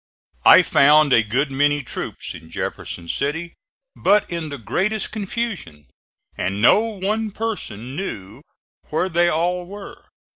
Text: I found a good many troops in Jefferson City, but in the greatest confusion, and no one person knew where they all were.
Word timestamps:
I 0.45 0.63
found 0.63 1.13
a 1.13 1.21
good 1.21 1.51
many 1.51 1.83
troops 1.83 2.33
in 2.33 2.49
Jefferson 2.49 3.07
City, 3.07 3.53
but 3.95 4.27
in 4.31 4.49
the 4.49 4.57
greatest 4.57 5.11
confusion, 5.11 5.91
and 6.35 6.59
no 6.59 6.79
one 6.81 7.29
person 7.29 7.95
knew 7.95 8.41
where 8.89 9.09
they 9.09 9.29
all 9.29 9.67
were. 9.67 10.07